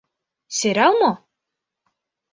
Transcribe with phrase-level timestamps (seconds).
[0.57, 1.11] Сӧрал мо?